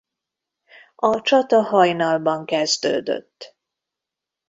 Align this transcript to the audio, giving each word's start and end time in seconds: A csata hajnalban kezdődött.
A 0.95 1.21
csata 1.21 1.61
hajnalban 1.61 2.45
kezdődött. 2.45 3.55